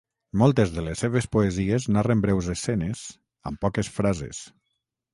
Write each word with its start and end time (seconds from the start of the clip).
Moltes 0.41 0.71
de 0.77 0.85
les 0.85 1.03
seves 1.05 1.27
poesies 1.37 1.87
narren 1.97 2.25
breus 2.25 2.51
escenes, 2.57 3.07
amb 3.51 3.65
poques 3.67 3.97
frases. 4.03 4.45